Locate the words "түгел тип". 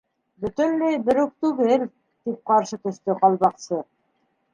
1.45-2.39